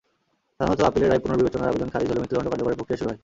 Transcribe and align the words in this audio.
সাধারণত 0.55 0.81
আপিলের 0.89 1.09
রায় 1.11 1.23
পুনর্বিবেচনার 1.23 1.71
আবেদন 1.71 1.89
খারিজ 1.93 2.07
হলে 2.09 2.21
মৃত্যুদণ্ড 2.21 2.47
কার্যকরের 2.51 2.77
প্রক্রিয়া 2.79 2.99
শুরু 2.99 3.09
হয়। 3.09 3.19